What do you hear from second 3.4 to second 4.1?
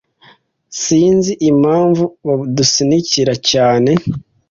cyane.